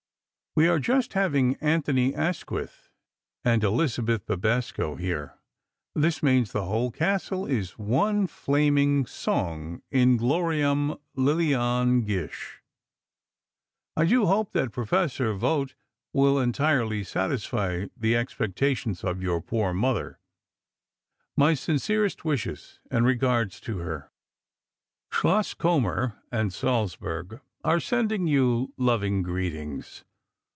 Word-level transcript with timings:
We 0.53 0.67
are 0.67 0.79
just 0.79 1.13
having 1.13 1.55
Anthony 1.61 2.13
Asquith 2.13 2.89
and 3.45 3.63
Elizabeth 3.63 4.25
Bibesco 4.25 4.99
here. 4.99 5.39
This 5.95 6.21
means 6.21 6.51
that 6.51 6.59
the 6.59 6.65
whole 6.65 6.91
castle 6.91 7.45
is 7.45 7.77
one 7.79 8.27
flaming 8.27 9.05
song 9.05 9.81
in 9.91 10.17
gloriam 10.17 10.97
Lilliane 11.15 12.01
Gish.... 12.05 12.59
I 13.95 14.03
do 14.03 14.25
hope 14.25 14.51
that 14.51 14.73
Professor 14.73 15.33
Vogt 15.33 15.73
will 16.11 16.37
entirely 16.37 17.05
satisfy 17.05 17.85
the 17.95 18.17
expectations 18.17 19.05
of 19.05 19.21
your 19.23 19.39
poor 19.39 19.71
mother. 19.71 20.19
My 21.37 21.53
sincerest 21.53 22.25
wishes 22.25 22.81
and 22.91 23.05
regards 23.05 23.61
to 23.61 23.77
her... 23.77 24.11
Schloss 25.13 25.53
Kommer 25.53 26.17
and 26.29 26.51
Salzburg 26.51 27.39
are 27.63 27.79
sending 27.79 28.27
you 28.27 28.73
loving 28.75 29.23
greetings. 29.23 30.03